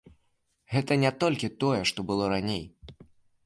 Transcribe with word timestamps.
Гэта 0.75 0.97
не 1.03 1.11
толькі 1.25 1.51
тое, 1.67 1.77
што 1.93 1.99
было 2.11 2.33
раней. 2.35 2.63